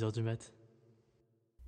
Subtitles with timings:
[0.00, 0.52] 2h du mat.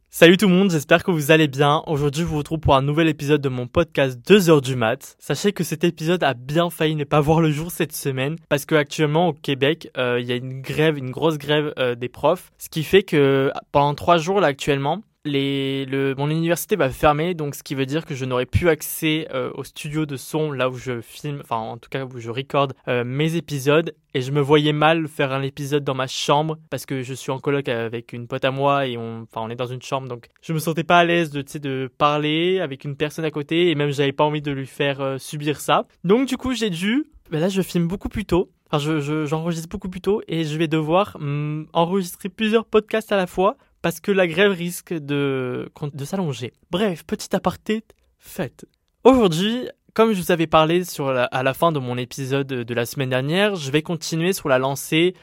[0.09, 1.83] Salut tout le monde, j'espère que vous allez bien.
[1.87, 5.17] Aujourd'hui, je vous retrouve pour un nouvel épisode de mon podcast 2h du mat.
[5.19, 8.67] Sachez que cet épisode a bien failli ne pas voir le jour cette semaine parce
[8.67, 12.09] que actuellement au Québec, euh, il y a une grève, une grosse grève euh, des
[12.09, 16.91] profs, ce qui fait que pendant trois jours là actuellement, les, le, mon université va
[16.91, 20.17] fermer, donc ce qui veut dire que je n'aurai plus accès euh, au studio de
[20.17, 23.95] son, là où je filme, enfin en tout cas où je recorde euh, mes épisodes.
[24.15, 27.31] Et je me voyais mal faire un épisode dans ma chambre parce que je suis
[27.31, 30.09] en coloc avec une pote à moi et on, enfin on est dans une chambre,
[30.09, 33.71] donc je me sentais pas à l'aise de, de parler avec une personne à côté
[33.71, 35.85] et même j'avais pas envie de lui faire euh, subir ça.
[36.05, 38.51] Donc du coup j'ai dû, ben là je filme beaucoup plus tôt.
[38.75, 43.19] Enfin, je, j'enregistre beaucoup plus tôt et je vais devoir mm, enregistrer plusieurs podcasts à
[43.19, 46.53] la fois parce que la grève risque de, de s'allonger.
[46.71, 47.85] Bref, petit aparté
[48.19, 48.65] fait.
[49.05, 52.87] Aujourd'hui, comme je vous avais parlé sur à la fin de mon épisode de la
[52.87, 55.15] semaine dernière, je vais continuer sur la lancée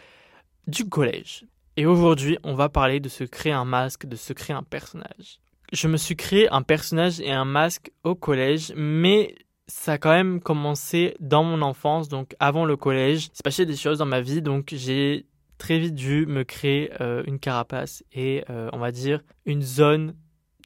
[0.67, 1.45] du collège.
[1.77, 5.39] Et aujourd'hui, on va parler de se créer un masque, de se créer un personnage.
[5.71, 9.35] Je me suis créé un personnage et un masque au collège, mais
[9.67, 13.29] ça a quand même commencé dans mon enfance, donc avant le collège.
[13.33, 15.25] C'est passé des choses dans ma vie, donc j'ai
[15.59, 20.15] très vite dû me créer euh, une carapace et euh, on va dire une zone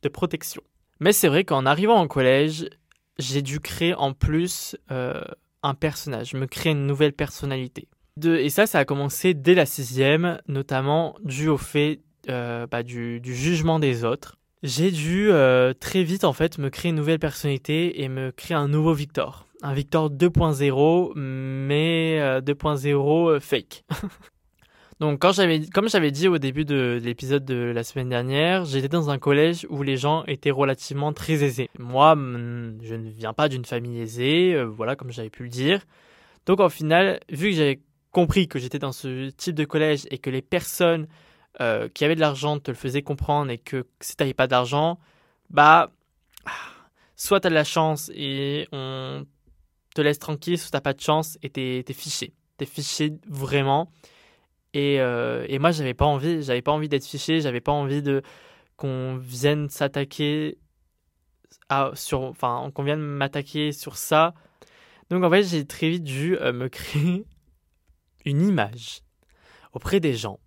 [0.01, 0.61] de protection.
[1.01, 2.69] Mais c'est vrai qu'en arrivant au collège,
[3.19, 5.21] j'ai dû créer en plus euh,
[5.63, 7.89] un personnage, me créer une nouvelle personnalité.
[8.15, 13.19] De, et ça, ça a commencé dès la sixième, notamment dû au fait bah, du,
[13.19, 14.37] du, jugement des autres.
[14.61, 15.29] J'ai dû
[15.79, 19.45] très vite en fait me créer une nouvelle personnalité et me créer un nouveau Victor.
[19.61, 23.83] Un Victor 2.0, mais 2.0 fake.
[25.03, 29.19] Donc, comme j'avais dit au début de, l'épisode de la semaine dernière, j'étais dans un
[29.19, 31.69] collège où les gens étaient relativement très aisés.
[31.77, 35.81] Moi, je ne viens pas d'une famille aisée, euh, voilà, comme j'avais pu le dire.
[36.45, 37.81] Donc, au final, vu que j'avais
[38.11, 41.09] compris que j'étais dans ce type de collège et que les personnes
[41.59, 44.47] euh, qui avaient de l'argent te le faisaient comprendre et que si tu n'avais pas
[44.47, 44.99] d'argent,
[45.49, 45.91] bah,
[47.17, 49.25] soit tu as de la chance et on
[49.93, 52.31] te laisse tranquille, soit tu n'as pas de chance et tu es fiché.
[52.57, 53.91] Tu es fiché vraiment.
[54.73, 58.01] Et, euh, et moi, j'avais pas envie, j'avais pas envie d'être fiché, j'avais pas envie
[58.01, 58.21] de
[58.75, 60.57] qu'on vienne s'attaquer
[61.69, 64.33] à, sur, enfin, qu'on vienne m'attaquer sur ça.
[65.09, 67.25] Donc en fait, j'ai très vite dû euh, me créer
[68.25, 69.01] une image
[69.73, 70.39] auprès des gens,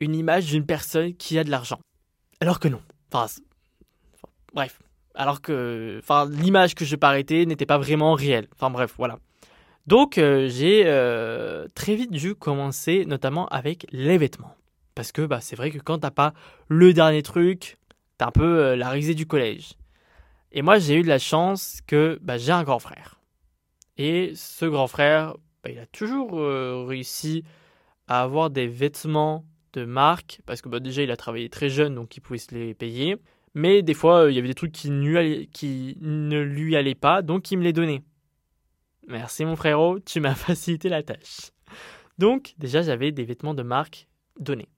[0.00, 1.80] une image d'une personne qui a de l'argent.
[2.40, 2.82] Alors que non.
[3.12, 3.26] Enfin,
[4.52, 4.80] bref.
[5.14, 8.48] Alors que, enfin, l'image que je paraissais n'était pas vraiment réelle.
[8.54, 9.18] Enfin bref, voilà.
[9.86, 14.54] Donc euh, j'ai euh, très vite dû commencer notamment avec les vêtements.
[14.94, 16.34] Parce que bah, c'est vrai que quand t'as pas
[16.68, 17.78] le dernier truc,
[18.18, 19.72] t'as un peu euh, la risée du collège.
[20.52, 23.20] Et moi j'ai eu de la chance que bah, j'ai un grand frère.
[23.96, 26.32] Et ce grand frère, bah, il a toujours
[26.86, 27.44] réussi
[28.08, 30.40] à avoir des vêtements de marque.
[30.46, 33.16] Parce que bah, déjà il a travaillé très jeune donc il pouvait se les payer.
[33.54, 37.50] Mais des fois il y avait des trucs qui, qui ne lui allaient pas donc
[37.50, 38.02] il me les donnait.
[39.10, 41.50] Merci mon frérot, tu m'as facilité la tâche.
[42.18, 44.06] Donc déjà j'avais des vêtements de marque
[44.38, 44.68] donnés.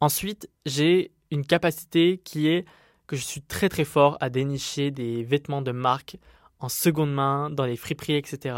[0.00, 2.64] Ensuite j'ai une capacité qui est
[3.06, 6.16] que je suis très très fort à dénicher des vêtements de marque
[6.58, 8.56] en seconde main, dans les friperies, etc.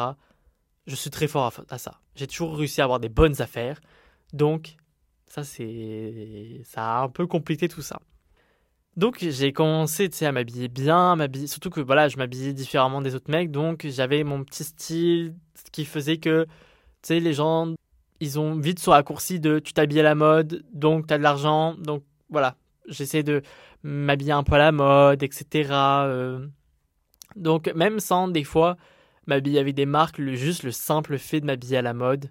[0.86, 2.00] Je suis très fort à, ça.
[2.16, 3.78] J'ai toujours réussi à avoir des bonnes affaires.
[4.32, 4.76] Donc
[5.26, 8.00] ça c'est ça a un peu compliqué tout ça.
[8.96, 11.16] Donc j'ai commencé à m'habiller bien,
[11.46, 15.70] surtout que voilà, je m'habillais différemment des autres mecs, donc j'avais mon petit style, ce
[15.70, 16.46] qui faisait que
[17.08, 17.74] les gens
[18.20, 21.22] ils ont vite sur raccourci de tu t'habilles à la mode, donc tu as de
[21.22, 23.42] l'argent, donc voilà, j'essaie de
[23.82, 25.70] m'habiller un peu à la mode, etc.
[25.72, 26.46] Euh.
[27.34, 28.76] Donc même sans des fois
[29.26, 32.30] m'habiller avec des marques, le, juste le simple fait de m'habiller à la mode,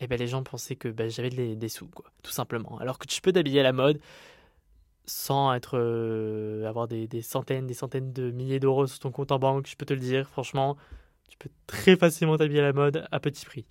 [0.00, 2.78] eh ben les gens pensaient que ben, j'avais des, des sous quoi, tout simplement.
[2.78, 3.98] Alors que tu peux t'habiller à la mode,
[5.06, 9.38] sans être euh, avoir des, centaines, des centaines de milliers d'euros sur ton compte en
[9.38, 10.76] banque, je peux te le dire, franchement,
[11.28, 13.66] tu peux très facilement t'habiller à la mode à petit prix.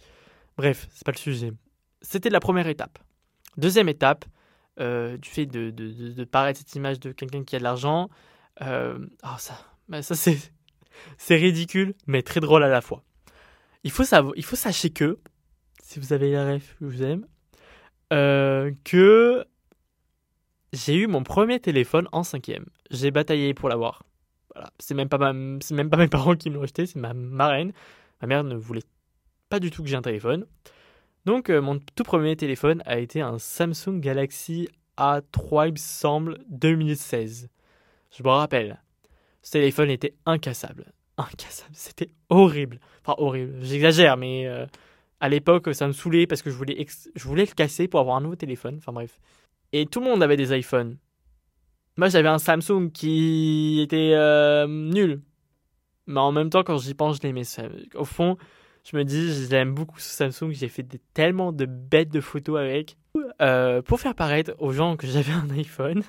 [0.58, 1.52] Bref, c'est pas le sujet.
[2.02, 3.00] C'était la première étape.
[3.58, 4.26] Deuxième étape,
[4.80, 8.10] euh, du fait de, paraître cette image de quelqu'un qui a de l'argent,
[8.62, 9.58] euh, oh, ça,
[9.90, 10.38] bah, ça c'est,
[11.18, 13.04] c'est ridicule, mais très drôle à la fois.
[13.84, 15.20] Il faut, savoir, il faut sachez que,
[15.84, 17.28] si vous avez la ref, je vous aime,
[18.14, 19.46] euh, que
[20.76, 22.66] j'ai eu mon premier téléphone en cinquième.
[22.92, 24.04] J'ai bataillé pour l'avoir.
[24.54, 24.70] Voilà.
[24.80, 27.74] C'est même pas mes parents qui me l'ont acheté, c'est ma marraine.
[28.22, 28.84] Ma mère ne voulait
[29.50, 30.46] pas du tout que j'ai un téléphone.
[31.26, 36.38] Donc euh, mon tout premier téléphone a été un Samsung Galaxy A3, il me semble,
[36.50, 37.50] 2016.
[38.18, 38.82] Je me rappelle.
[39.42, 40.94] Ce téléphone était incassable.
[41.18, 42.80] Incassable, c'était horrible.
[43.02, 44.66] Enfin horrible, j'exagère, mais euh,
[45.20, 46.86] à l'époque ça me saoulait parce que je voulais,
[47.16, 48.76] je voulais le casser pour avoir un nouveau téléphone.
[48.78, 49.20] Enfin bref.
[49.78, 50.98] Et tout le monde avait des iPhones.
[51.98, 55.22] Moi, j'avais un Samsung qui était euh, nul.
[56.08, 57.42] Mais en même temps, quand j'y pense, je l'aimais.
[57.96, 58.38] Au fond,
[58.90, 60.54] je me dis, j'aime beaucoup ce Samsung.
[60.54, 62.96] J'ai fait tellement de bêtes de photos avec.
[63.42, 66.04] Euh, pour faire paraître aux gens que j'avais un iPhone,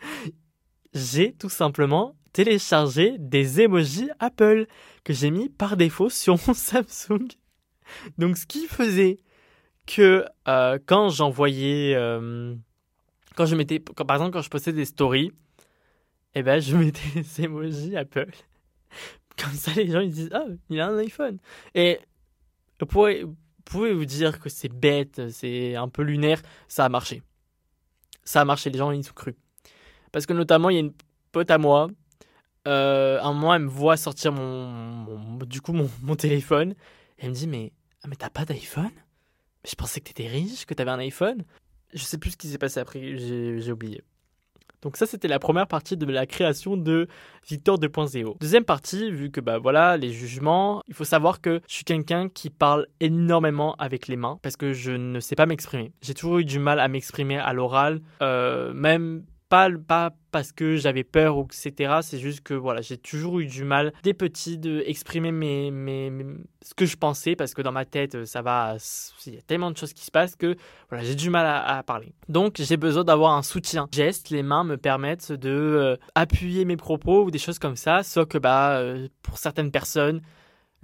[0.94, 4.64] j'ai tout simplement téléchargé des emojis Apple
[5.04, 7.28] que j'ai mis par défaut sur mon Samsung.
[8.16, 9.18] Donc, ce qui faisait
[9.86, 11.94] que euh, quand j'envoyais,
[13.36, 15.32] quand je mettais, par exemple, quand je postais des stories,
[16.34, 18.30] eh ben, je mettais des emojis Apple.
[19.36, 21.38] Comme ça, les gens ils disent Ah, il a un iPhone.
[21.74, 21.98] Et
[22.80, 23.24] vous pouvez,
[23.64, 27.22] pouvez vous dire que c'est bête, c'est un peu lunaire, ça a marché.
[28.24, 29.34] Ça a marché, les gens ils ont cru.
[30.12, 30.94] Parce que notamment, il y a une
[31.32, 31.88] pote à moi,
[32.66, 35.72] euh, un moment, elle me voit sortir mon, du coup,
[36.02, 36.74] mon, téléphone,
[37.18, 37.72] elle me dit Mais,
[38.02, 38.90] ah, mais t'as pas d'iPhone?
[39.66, 41.44] Je pensais que t'étais riche, que t'avais un iPhone.
[41.94, 44.02] Je sais plus ce qui s'est passé après, j'ai oublié.
[44.84, 47.08] Donc ça, c'était la première partie de la création de
[47.48, 48.38] Victor 2.0.
[48.38, 52.28] Deuxième partie, vu que bah voilà, les jugements, il faut savoir que je suis quelqu'un
[52.28, 55.92] qui parle énormément avec les mains parce que je ne sais pas m'exprimer.
[56.02, 61.04] J'ai toujours eu du mal à m'exprimer à l'oral, euh, même pas, parce que j'avais
[61.04, 61.98] peur ou etc.
[62.02, 66.10] C'est juste que voilà, j'ai toujours eu du mal des petits de exprimer mes, mes,
[66.62, 68.76] ce que je pensais parce que dans ma tête ça va,
[69.26, 70.56] il y a tellement de choses qui se passent que
[70.88, 72.12] voilà, j'ai du mal à, parler.
[72.28, 73.86] Donc j'ai besoin d'avoir un soutien.
[73.92, 78.02] Gestes, les mains me permettent de euh, appuyer mes propos ou des choses comme ça.
[78.02, 80.20] Sauf que bah euh, pour certaines personnes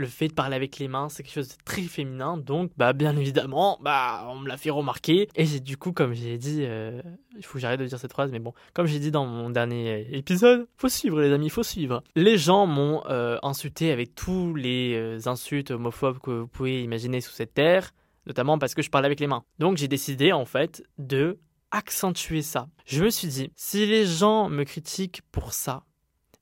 [0.00, 2.36] le fait de parler avec les mains, c'est quelque chose de très féminin.
[2.38, 5.28] Donc, bah, bien évidemment, bah, on me l'a fait remarquer.
[5.36, 7.02] Et du coup, comme j'ai dit, euh,
[7.36, 9.50] il faut que j'arrête de dire cette phrase, mais bon, comme j'ai dit dans mon
[9.50, 12.02] dernier épisode, faut suivre les amis, faut suivre.
[12.16, 17.20] Les gens m'ont euh, insulté avec tous les euh, insultes homophobes que vous pouvez imaginer
[17.20, 17.92] sous cette terre,
[18.26, 19.44] notamment parce que je parle avec les mains.
[19.58, 21.38] Donc, j'ai décidé en fait de
[21.72, 22.68] accentuer ça.
[22.86, 25.84] Je me suis dit, si les gens me critiquent pour ça,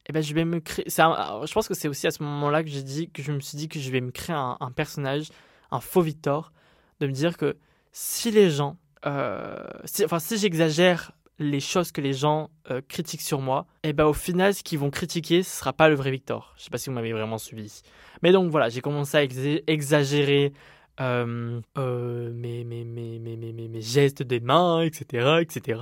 [0.08, 0.86] eh ben, je vais me créer.
[0.88, 3.58] je pense que c'est aussi à ce moment-là que j'ai dit que je me suis
[3.58, 5.28] dit que je vais me créer un, personnage,
[5.70, 6.52] un faux Victor,
[7.00, 7.56] de me dire que
[7.92, 9.62] si les gens, euh,
[10.04, 14.06] enfin si j'exagère les choses que les gens euh, critiquent sur moi, et eh ben
[14.06, 16.54] au final, ce qu'ils vont critiquer, ce sera pas le vrai Victor.
[16.56, 17.82] Je sais pas si vous m'avez vraiment suivi.
[18.22, 20.54] Mais donc voilà, j'ai commencé à exagérer
[21.00, 25.80] euh, mes, mes, mes, mes, gestes des mains, etc., etc.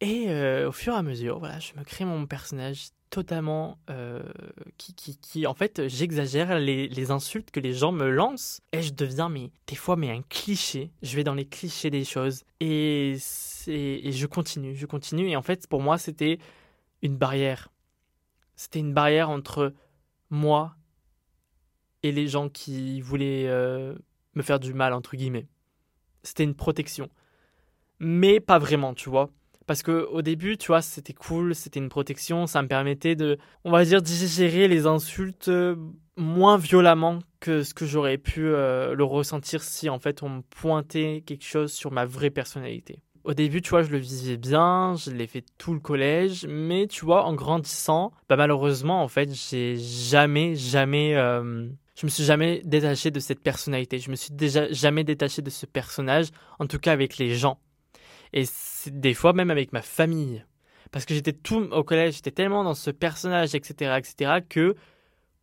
[0.00, 0.26] Et
[0.66, 4.22] au fur et à mesure, voilà, je me crée mon personnage totalement euh,
[4.78, 8.80] qui, qui, qui, en fait j'exagère les, les, insultes que les gens me lancent et
[8.80, 10.90] je deviens mais des fois mais un cliché.
[11.02, 13.18] Je vais dans les clichés des choses et,
[13.66, 15.28] et je continue je continue.
[15.28, 16.38] Et en fait pour moi c'était
[17.02, 17.68] une barrière.
[18.56, 19.74] C'était une barrière entre
[20.30, 20.74] moi
[22.02, 23.94] et les gens qui voulaient euh,
[24.34, 25.46] me faire du mal entre guillemets.
[26.22, 27.10] C'était une protection.
[27.98, 29.28] Mais pas vraiment tu vois
[29.66, 33.38] parce que au début, tu vois, c'était cool, c'était une protection, ça me permettait de,
[33.64, 35.76] on va dire, digérer les insultes euh,
[36.16, 40.42] moins violemment que ce que j'aurais pu euh, le ressentir si en fait on me
[40.42, 43.02] pointait quelque chose sur ma vraie personnalité.
[43.24, 46.88] Au début, tu vois, je le vivais bien, je l'ai fait tout le collège, mais
[46.88, 52.24] tu vois, en grandissant, bah malheureusement, en fait, j'ai jamais, jamais, euh, je me suis
[52.24, 54.00] jamais détaché de cette personnalité.
[54.00, 57.58] Je me suis déjà jamais détaché de ce personnage, en tout cas avec les gens.
[58.32, 58.44] Et
[58.86, 60.44] des fois même avec ma famille.
[60.90, 64.74] Parce que j'étais tout au collège, j'étais tellement dans ce personnage, etc., etc., que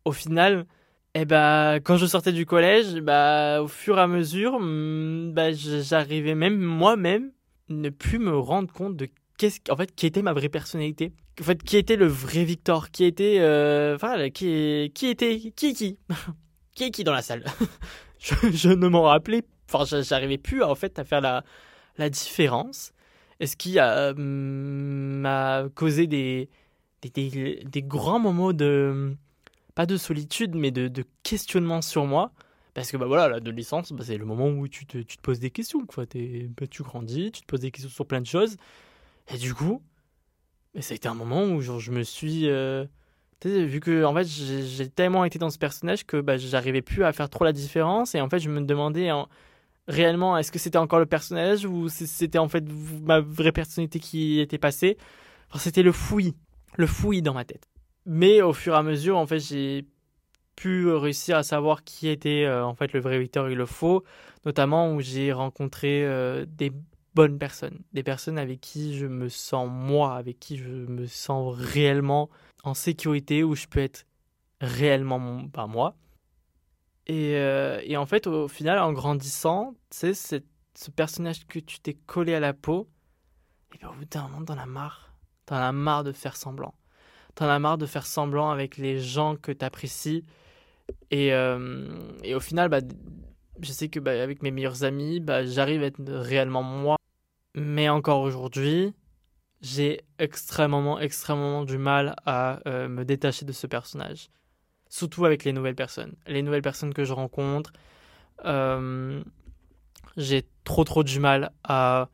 [0.04, 0.66] au final,
[1.14, 5.52] eh ben, quand je sortais du collège, bah, au fur et à mesure, mm, bah,
[5.52, 7.32] j'arrivais même moi-même
[7.68, 11.12] ne plus me rendre compte de qu'est-ce en fait qui était ma vraie personnalité.
[11.40, 15.72] En fait, qui était le vrai Victor, qui était, euh, enfin, qui, qui était, qui
[15.74, 15.98] qui,
[16.74, 17.44] qui est qui dans la salle?
[18.20, 19.42] je, ne m'en rappelais,
[19.72, 21.42] enfin, j'arrivais plus en fait à faire la
[22.00, 22.92] la différence?
[23.38, 26.48] Est-ce qui a m'a causé des
[27.02, 29.16] des, grands moments de
[29.74, 32.32] pas de solitude mais de, questionnement sur moi?
[32.74, 35.40] Parce que bah voilà l'adolescence bah, c'est le moment où tu te, tu te, poses
[35.40, 36.04] des questions quoi.
[36.04, 38.56] Bah, tu grandis tu te poses des questions sur plein de choses.
[39.32, 39.82] Et du coup
[40.74, 42.84] mais ça a été un moment où genre, je me suis euh,
[43.44, 47.12] vu que en fait j'ai tellement été dans ce personnage que bah, j'arrivais plus à
[47.12, 48.14] faire trop la différence.
[48.14, 49.28] Et en fait je me demandais en,
[49.90, 52.64] réellement, est-ce que c'était encore le personnage ou c'était en fait
[53.02, 54.96] ma vraie personnalité qui était passée?
[55.50, 56.36] Enfin, C'était le fouillis,
[56.76, 57.68] le fouillis dans ma tête.
[58.06, 59.84] Mais au fur et à mesure, en fait, j'ai
[60.56, 64.04] pu réussir à savoir qui était euh, en fait le vrai Victor et le faux,
[64.44, 66.72] notamment où j'ai rencontré euh, des
[67.14, 71.54] bonnes personnes, des personnes avec qui je me sens moi, avec qui je me sens
[71.56, 72.30] réellement
[72.62, 74.06] en sécurité, où je peux être
[74.60, 75.96] réellement mon, bah, moi.
[77.10, 80.42] Euh, et, en fait, au final, en grandissant, tu sais,
[80.74, 82.88] ce personnage que tu t'es collé à la peau,
[83.74, 85.14] et bien au bout d'un moment, t'en as marre.
[85.46, 86.74] T'en as marre de faire semblant.
[87.34, 90.24] T'en as marre de faire semblant avec les gens que t'apprécies.
[91.10, 91.88] Et, euh,
[92.22, 92.80] et au final, bah,
[93.60, 96.96] je sais que bah, avec mes meilleurs amis, bah, j'arrive à être réellement moi.
[97.54, 98.94] Mais encore aujourd'hui,
[99.60, 104.30] j'ai extrêmement, extrêmement du mal à euh, me détacher de ce personnage.
[104.90, 106.14] Surtout avec les nouvelles personnes.
[106.26, 107.72] Les nouvelles personnes que je rencontre,
[108.44, 109.22] euh,
[110.16, 112.08] j'ai trop, trop du mal à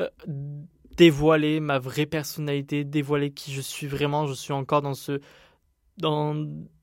[0.00, 0.08] euh,
[0.96, 4.26] dévoiler ma vraie personnalité, dévoiler qui je suis vraiment.
[4.26, 5.20] Je suis encore dans ce,
[5.96, 6.34] dans,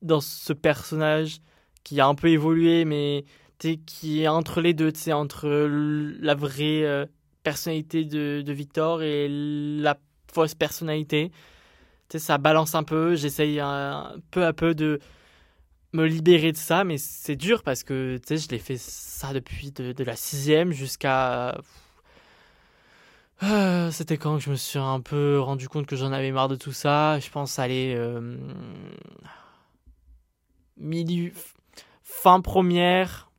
[0.02, 1.42] dans ce personnage
[1.84, 3.26] qui a un peu évolué, mais
[3.86, 7.08] qui est entre les deux, entre la vraie
[7.44, 10.00] personnalité de, de, Victor et la
[10.32, 11.32] fausse personnalité.
[12.20, 13.16] Ça balance un peu.
[13.16, 15.00] J'essaye un, peu à peu de
[15.94, 19.92] me libérer de ça, mais c'est dur parce que je l'ai fait ça depuis de,
[19.92, 21.58] de la sixième jusqu'à.
[23.44, 26.48] Euh, c'était quand que je me suis un peu rendu compte que j'en avais marre
[26.48, 27.20] de tout ça.
[27.20, 28.38] Je pense aller euh,
[30.78, 31.32] milieu,
[32.04, 33.32] fin première,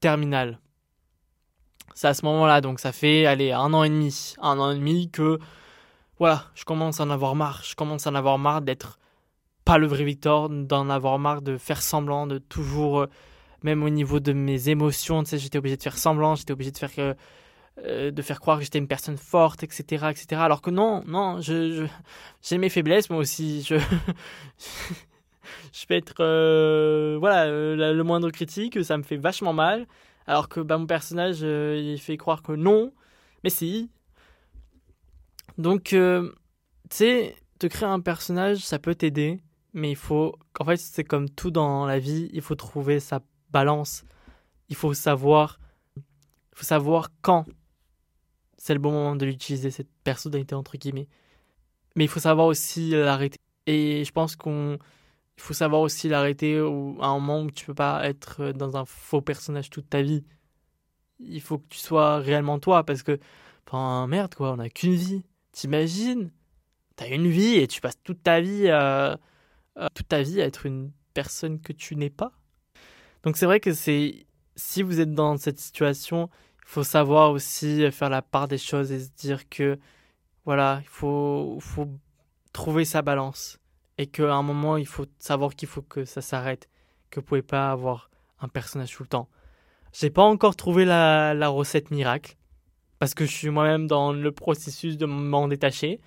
[0.00, 0.58] terminale.
[1.94, 4.34] C'est à ce moment-là, donc ça fait, allez, un an et demi.
[4.40, 5.38] Un an et demi que,
[6.18, 7.62] voilà, je commence à en avoir marre.
[7.64, 8.98] Je commence à en avoir marre d'être
[9.64, 13.06] pas le vrai Victor, d'en avoir marre de faire semblant, de toujours, euh,
[13.62, 16.70] même au niveau de mes émotions, tu sais, j'étais obligé de faire semblant, j'étais obligé
[16.70, 16.90] de faire.
[16.98, 20.40] Euh, de faire croire que j'étais une personne forte, etc., etc.
[20.40, 23.62] Alors que non, non, j'ai mes faiblesses, moi aussi.
[23.62, 23.74] Je,
[25.72, 29.88] je peux être, euh, voilà, le moindre critique, ça me fait vachement mal.
[30.28, 32.92] Alors que bah, mon personnage, il fait croire que non,
[33.42, 33.90] mais si.
[35.58, 36.32] Donc, euh,
[36.90, 39.40] tu sais, te créer un personnage, ça peut t'aider,
[39.72, 40.34] mais il faut.
[40.58, 43.20] En fait, c'est comme tout dans la vie, il faut trouver sa
[43.50, 44.04] balance.
[44.68, 45.58] Il faut savoir.
[45.96, 47.44] Il faut savoir quand
[48.56, 51.08] c'est le bon moment de l'utiliser, cette personnalité, entre guillemets.
[51.96, 53.38] Mais il faut savoir aussi l'arrêter.
[53.66, 54.78] Et je pense qu'on
[55.36, 58.84] il faut savoir aussi l'arrêter à un moment où tu peux pas être dans un
[58.84, 60.24] faux personnage toute ta vie.
[61.20, 63.18] Il faut que tu sois réellement toi parce que,
[63.66, 65.24] enfin, merde quoi, on n'a qu'une vie.
[65.54, 66.30] T'imagines
[66.96, 69.18] T'as une vie et tu passes toute ta vie à,
[69.94, 72.32] toute ta vie à être une personne que tu n'es pas.
[73.24, 77.90] Donc c'est vrai que c'est si vous êtes dans cette situation, il faut savoir aussi
[77.90, 79.78] faire la part des choses et se dire que
[80.44, 81.88] voilà, il faut, faut
[82.52, 83.58] trouver sa balance
[83.98, 86.68] et qu'à un moment, il faut savoir qu'il faut que ça s'arrête,
[87.10, 89.28] que vous pouvez pas avoir un personnage tout le temps.
[89.92, 92.36] J'ai pas encore trouvé la, recette miracle,
[92.98, 96.00] parce que je suis moi-même dans le processus de m'en détacher.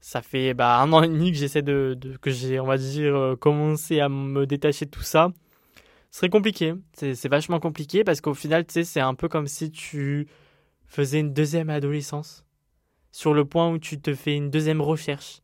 [0.00, 2.76] Ça fait bah, un an et demi que j'essaie de, de, que j'ai, on va
[2.76, 5.28] dire, euh, commencé à me détacher de tout ça.
[6.10, 9.46] Ce serait compliqué, c'est vachement compliqué, parce qu'au final, tu sais, c'est un peu comme
[9.46, 10.26] si tu
[10.86, 12.44] faisais une deuxième adolescence,
[13.12, 15.42] sur le point où tu te fais une deuxième recherche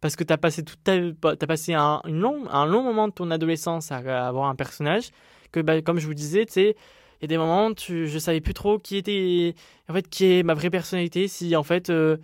[0.00, 3.12] parce que tu as passé toute ta, as passé un, long, un long moment de
[3.12, 5.10] ton adolescence à, avoir un personnage
[5.52, 6.76] que bah, comme je vous disais tu sais
[7.20, 9.54] il y a des moments tu je savais plus trop qui était
[9.88, 12.16] en fait qui est ma vraie personnalité si en fait euh,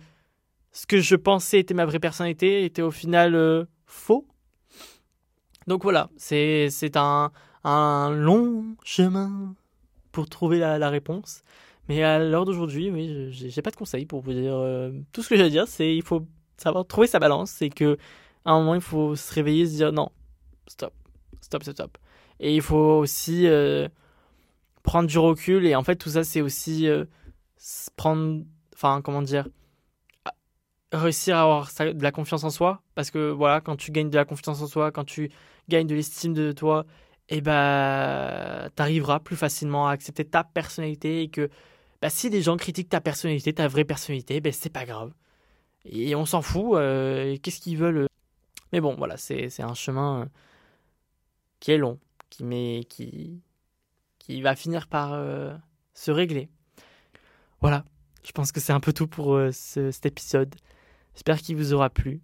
[0.71, 4.27] ce que je pensais était ma vraie personnalité était au final euh, faux
[5.67, 7.31] donc voilà c'est c'est un
[7.63, 9.55] un long chemin
[10.11, 11.41] pour trouver la, réponse
[11.89, 15.29] mais à l'heure d'aujourd'hui oui j'ai pas de conseils pour vous dire euh, tout ce
[15.29, 16.25] que j'ai à dire c'est il faut
[16.57, 17.97] savoir trouver sa balance, c'est que
[18.45, 20.09] à un moment il faut se réveiller et se dire non,
[20.67, 20.93] stop,
[21.41, 21.97] stop, stop, stop.
[22.39, 23.47] Et il faut aussi
[24.85, 27.05] prendre du recul et en fait tout ça c'est aussi euh,
[27.95, 29.47] prendre, enfin comment dire,
[30.91, 34.17] réussir à avoir de la confiance en soi parce que voilà quand tu gagnes de
[34.17, 35.31] la confiance en soi, quand tu
[35.69, 36.85] gagnes de l'estime de toi,
[37.29, 41.49] et eh ben t'arriveras plus facilement à accepter ta personnalité et que
[42.01, 45.11] bah, si des gens critiquent ta personnalité, ta vraie personnalité, ben c'est pas grave
[45.85, 46.75] et on s'en fout.
[46.75, 48.07] Euh, qu'est-ce qu'ils veulent.
[48.73, 50.25] Mais bon, voilà, c'est un chemin euh,
[51.59, 51.99] qui est long,
[52.29, 53.41] qui, mais qui,
[54.25, 55.11] qui va finir par
[55.93, 56.49] se régler.
[57.61, 57.85] Voilà,
[58.23, 60.55] je pense que c'est un peu tout pour cet épisode.
[61.13, 62.21] J'espère qu'il vous aura plu.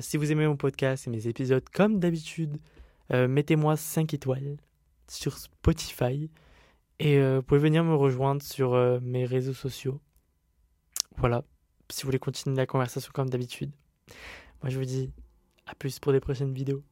[0.00, 2.58] si vous aimez mon podcast et mes épisodes, comme d'habitude,
[3.10, 4.56] mettez-moi 5 étoiles
[5.08, 6.30] sur Spotify.
[6.98, 10.00] Et vous pouvez venir me rejoindre sur mes réseaux sociaux.
[11.16, 11.44] Voilà,
[11.90, 13.72] si vous voulez continuer la conversation comme d'habitude.
[14.62, 15.10] Moi je vous dis
[15.66, 16.82] à plus pour des prochaines vidéos.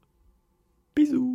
[0.97, 1.27] Bisous